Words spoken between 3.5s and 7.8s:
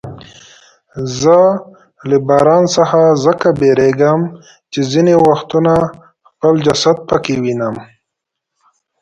بیریږم چې ځیني وختونه خپل جسد پکې وینم.